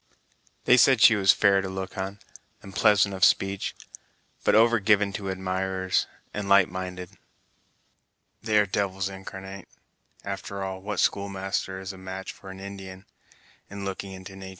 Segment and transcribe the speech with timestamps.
[0.65, 2.17] "They said she was fair to look on,
[2.63, 3.75] and pleasant of speech;
[4.43, 7.11] but over given to admirers, and light minded."
[8.41, 9.67] "They are devils incarnate!
[10.25, 13.05] After all, what schoolmaster is a match for an Indian,
[13.69, 14.49] in looking into natur'!